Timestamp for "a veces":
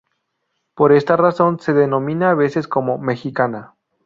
2.31-2.67